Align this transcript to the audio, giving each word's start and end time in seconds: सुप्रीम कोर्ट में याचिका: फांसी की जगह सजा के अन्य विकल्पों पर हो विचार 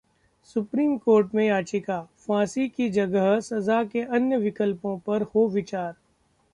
सुप्रीम 0.45 0.97
कोर्ट 0.97 1.35
में 1.35 1.43
याचिका: 1.45 1.99
फांसी 2.17 2.67
की 2.69 2.89
जगह 2.89 3.39
सजा 3.39 3.83
के 3.83 4.01
अन्य 4.11 4.37
विकल्पों 4.37 4.97
पर 4.99 5.21
हो 5.35 5.47
विचार 5.49 5.93